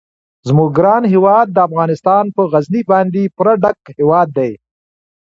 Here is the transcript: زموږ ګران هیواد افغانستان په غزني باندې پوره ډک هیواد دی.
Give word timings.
زموږ 0.47 0.69
ګران 0.77 1.03
هیواد 1.13 1.63
افغانستان 1.67 2.25
په 2.35 2.41
غزني 2.51 2.81
باندې 2.91 3.31
پوره 3.35 3.53
ډک 3.63 3.77
هیواد 3.99 4.27
دی. 4.37 4.51